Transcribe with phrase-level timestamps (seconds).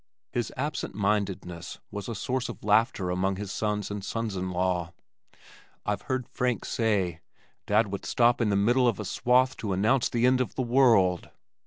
[0.31, 4.93] His absent mindedness was a source of laughter among his sons and sons in law.
[5.85, 7.19] I've heard Frank say:
[7.67, 10.63] "Dad would stop in the midst of a swath to announce the end of the
[10.63, 11.29] world."